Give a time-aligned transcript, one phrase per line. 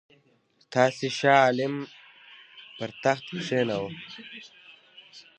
[0.73, 1.75] تاسي شاه عالم
[2.77, 3.91] پر تخت کښېناوه.